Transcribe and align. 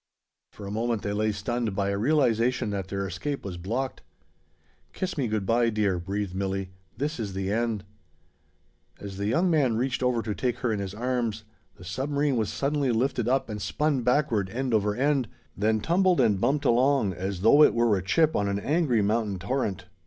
For 0.49 0.65
a 0.65 0.71
moment 0.71 1.03
they 1.03 1.13
lay 1.13 1.31
stunned 1.31 1.75
by 1.75 1.89
a 1.89 1.97
realization 1.99 2.71
that 2.71 2.87
their 2.87 3.05
escape 3.05 3.45
was 3.45 3.57
blocked. 3.59 4.01
"Kiss 4.93 5.15
me 5.15 5.27
good 5.27 5.45
by, 5.45 5.69
dear," 5.69 5.99
breathed 5.99 6.33
Milli. 6.35 6.69
"This 6.97 7.19
is 7.19 7.33
the 7.33 7.51
end." 7.51 7.83
As 8.99 9.17
the 9.17 9.27
young 9.27 9.51
man 9.51 9.75
reached 9.77 10.01
over 10.01 10.23
to 10.23 10.33
take 10.33 10.57
her 10.61 10.73
in 10.73 10.79
his 10.79 10.95
arms, 10.95 11.43
the 11.75 11.85
submarine 11.85 12.35
was 12.35 12.49
suddenly 12.49 12.91
lifted 12.91 13.27
up 13.27 13.47
and 13.47 13.61
spun 13.61 14.01
backward, 14.01 14.49
end 14.49 14.73
over 14.73 14.95
end: 14.95 15.27
then 15.55 15.79
tumbled 15.81 16.19
and 16.19 16.41
bumped 16.41 16.65
along, 16.65 17.13
as 17.13 17.41
though 17.41 17.61
it 17.61 17.75
were 17.75 17.95
a 17.95 18.01
chip 18.01 18.35
on 18.35 18.47
an 18.47 18.57
angry 18.59 19.03
mountain 19.03 19.37
torrent. 19.37 19.85